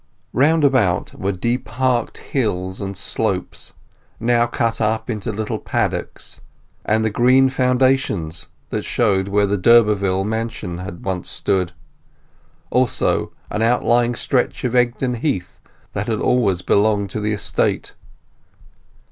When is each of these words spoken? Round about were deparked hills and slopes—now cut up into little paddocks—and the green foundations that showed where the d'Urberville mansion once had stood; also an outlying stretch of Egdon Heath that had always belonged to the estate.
Round 0.33 0.63
about 0.63 1.13
were 1.13 1.31
deparked 1.31 2.17
hills 2.31 2.81
and 2.81 2.97
slopes—now 2.97 4.47
cut 4.47 4.81
up 4.81 5.11
into 5.11 5.31
little 5.31 5.59
paddocks—and 5.59 7.05
the 7.05 7.11
green 7.11 7.49
foundations 7.49 8.47
that 8.71 8.81
showed 8.81 9.27
where 9.27 9.45
the 9.45 9.59
d'Urberville 9.59 10.23
mansion 10.23 10.77
once 11.03 11.29
had 11.29 11.31
stood; 11.31 11.71
also 12.71 13.31
an 13.51 13.61
outlying 13.61 14.15
stretch 14.15 14.63
of 14.63 14.73
Egdon 14.75 15.17
Heath 15.21 15.59
that 15.93 16.07
had 16.07 16.19
always 16.19 16.63
belonged 16.63 17.11
to 17.11 17.19
the 17.19 17.33
estate. 17.33 17.93